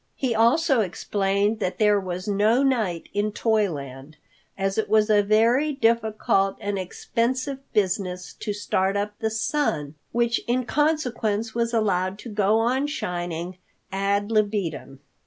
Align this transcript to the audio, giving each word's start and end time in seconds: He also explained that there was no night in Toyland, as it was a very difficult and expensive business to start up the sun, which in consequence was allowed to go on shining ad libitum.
He 0.15 0.33
also 0.33 0.81
explained 0.81 1.59
that 1.59 1.77
there 1.77 1.99
was 1.99 2.27
no 2.27 2.63
night 2.63 3.07
in 3.13 3.31
Toyland, 3.31 4.17
as 4.57 4.79
it 4.79 4.89
was 4.89 5.11
a 5.11 5.21
very 5.21 5.73
difficult 5.73 6.55
and 6.59 6.79
expensive 6.79 7.59
business 7.71 8.33
to 8.33 8.51
start 8.51 8.97
up 8.97 9.13
the 9.19 9.29
sun, 9.29 9.93
which 10.11 10.39
in 10.47 10.65
consequence 10.65 11.53
was 11.53 11.71
allowed 11.71 12.17
to 12.17 12.29
go 12.29 12.57
on 12.57 12.87
shining 12.87 13.59
ad 13.91 14.31
libitum. 14.31 15.01